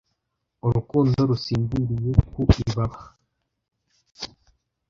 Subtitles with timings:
[0.67, 2.99] urukundo rusinziriye ku ibaba